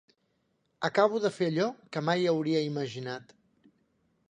Acabo 0.89 1.19
de 1.25 1.31
fer 1.35 1.49
allò 1.51 1.67
que 1.97 2.03
mai 2.09 2.27
hauria 2.33 2.65
imaginat. 2.71 3.39